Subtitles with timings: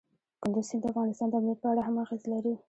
[0.41, 2.53] کندز سیند د افغانستان د امنیت په اړه هم اغېز لري.